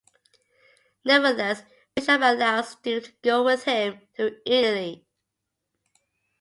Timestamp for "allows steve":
2.23-3.03